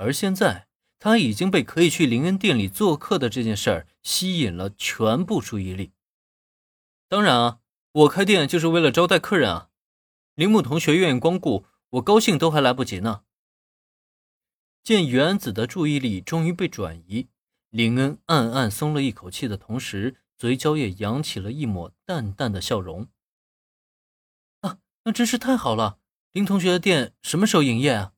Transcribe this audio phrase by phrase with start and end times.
[0.00, 0.66] 而现在
[0.98, 5.92] 他已经被可以去林恩店里做客的这件事儿吸引了全部注意力。
[7.06, 7.60] 当然啊，
[7.92, 9.68] 我开店就是为了招待客人啊。
[10.34, 13.24] 铃木同学愿意光顾，我高兴都还来不及呢。
[14.82, 17.28] 见原子的注意力终于被转移，
[17.68, 23.08] 林恩暗暗松了一口气的同时，嘴角也扬起了一抹淡淡的笑容。
[24.60, 25.98] 啊，那真是太好了！
[26.32, 28.12] 林同学的店什么时候营业啊？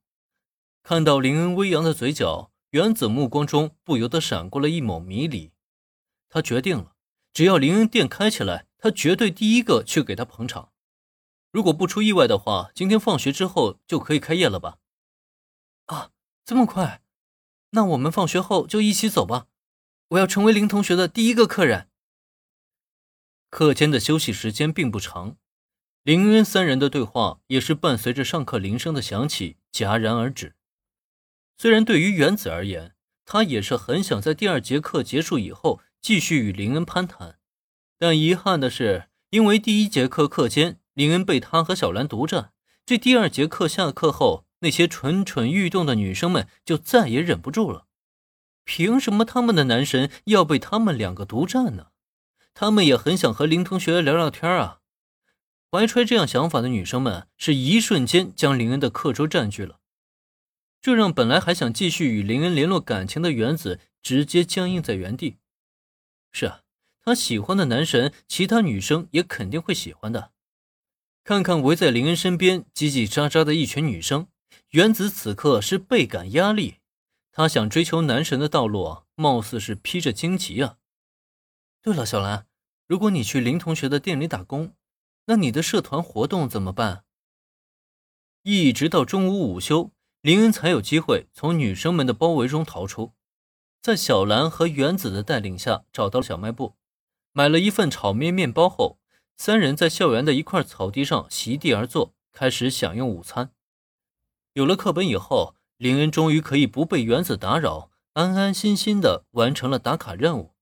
[0.83, 5.53] 看到林恩微扬的嘴角，原子目光中不由得闪过了一抹迷离。
[6.29, 6.97] 他决定了，
[7.33, 10.73] 只要林恩店开起来，他绝对第一个去给他捧场。
[11.53, 14.79] 如果不出意外的话，今天放学之后就可以开业了吧？
[15.87, 16.11] 啊！
[16.45, 17.03] 这么快，
[17.71, 19.47] 那我们放学后就一起走吧。
[20.09, 21.89] 我要成为林同学的第一个客人。
[23.51, 25.37] 课间的休息时间并不长，
[26.03, 30.57] 林恩三人的对话也是伴随着上课铃声的响起戛然而止。
[31.57, 37.39] 虽然对于原子而言，他也是很想在第二节课结束以后继续与林恩攀谈，
[37.99, 42.53] 但遗憾的是，因为第一节课课间林恩被他和小兰独占，
[42.87, 44.47] 这第二节课下课后。
[44.65, 47.87] 那些蠢蠢欲动的女生们就再也忍不住了。
[48.65, 51.89] 凭什么他们的男神要被他们两个独占呢？
[52.55, 54.79] 他们也很想和林同学聊聊天啊！
[55.69, 59.81] 怀揣这样想法的女生们是一瞬间将林恩的课桌占据了，
[60.83, 65.39] 这让本来还想继续与林恩联络感情的原子直接僵硬在原地。
[66.33, 66.63] 是啊，
[67.01, 70.33] 他喜欢的男神，其他女生也肯定会喜欢的。
[71.23, 74.27] 看看围在林恩身边叽叽喳喳的一群女生。
[74.71, 76.79] 原子此刻是倍感压力，
[77.31, 80.79] 他想追求男神的道路，貌似是披着荆棘啊。
[81.81, 82.47] 对了，小兰，
[82.87, 84.75] 如果你去林同学的店里打工，
[85.27, 87.05] 那你的社团活动怎么办？
[88.43, 89.93] 一直到中午午休，
[90.23, 93.13] 林恩才有机会从女生们的包围中逃出，
[93.81, 96.77] 在小兰和原子的带领下，找到了小卖部，
[97.33, 99.01] 买了一份炒面面包后，
[99.37, 103.51] 三人在校园的一块草地上席地而坐，开始享用午餐。
[104.53, 110.53] 有了课本以后，林恩终于可以不被原子打扰，安安心心的完成了打卡任务。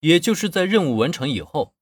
[0.00, 1.76] 也就是在任务完成以后，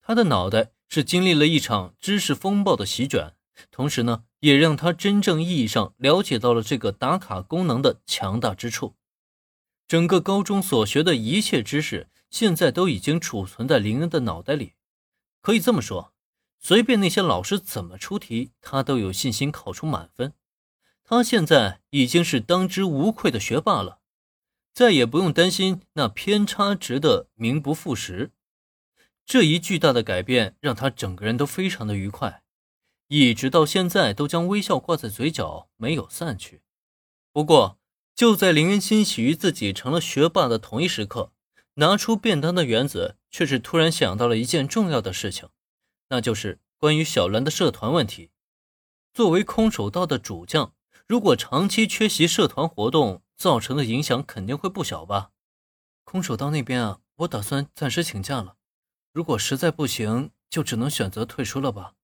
[0.00, 3.34] 他的脑袋是经历了一场知识风暴的席卷，
[3.70, 8.96] 同时呢，也让他真正意义上了解到了这个打卡功能的强大之处。
[9.86, 14.74] 整个高中所学的一切知识，现在都已经储存在林恩的脑袋里，
[15.40, 16.12] 可以这么说。
[16.58, 20.34] 随便那些老师怎么出题，他都有信心考出满分。
[21.02, 24.00] 他现在已经是当之无愧的学霸了，
[24.72, 28.30] 再也不用担心那偏差值的名不副实。
[29.24, 32.42] 这一巨大的改变让他整个人都非常的愉快，
[33.12, 36.62] 一直到现在都将微笑挂在嘴角，没有散去。
[37.32, 37.76] 不过，
[38.14, 41.32] 就在林恩欣喜于自己成了学霸的同一时刻，
[41.74, 45.48] 拿出便当的原子却是突然想到了一件重要的事情。
[46.10, 48.30] 那就是关于小兰的社团问题。
[49.12, 50.72] 作为空手道的主将，
[51.08, 55.30] 如果长期缺席社团活动，造成的影响肯定会不小吧？
[56.04, 58.54] 空手道那边啊，我打算暂时请假了。
[59.12, 61.94] 如果实在不行，就只能选择退出了吧。